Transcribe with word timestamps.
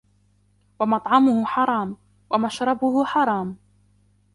وَمَطْعَمُهُ 0.79 1.45
حَرَامٌ، 1.45 1.97
وَمَشْرَبُهُ 2.29 3.05
حَرَامِ، 3.05 3.57